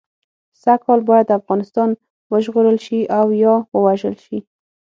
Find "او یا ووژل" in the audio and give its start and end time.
3.19-4.15